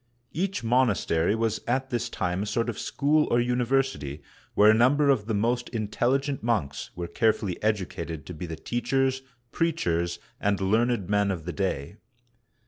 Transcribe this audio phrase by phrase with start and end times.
[0.33, 4.23] Each monastery was at this time a sort of school or university,
[4.55, 9.21] where a number of the most intelligent monks were carefully educated to be the teachers,
[9.51, 11.97] preachers, and learned men of the day.